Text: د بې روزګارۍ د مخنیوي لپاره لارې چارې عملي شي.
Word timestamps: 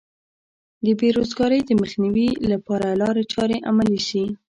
د 0.85 0.87
بې 0.99 1.09
روزګارۍ 1.17 1.61
د 1.65 1.71
مخنیوي 1.81 2.29
لپاره 2.51 2.97
لارې 3.01 3.23
چارې 3.33 3.57
عملي 3.69 3.99
شي. 4.07 4.23